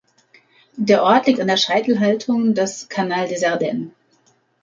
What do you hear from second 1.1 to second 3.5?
liegt an der Scheitelhaltung des Canal des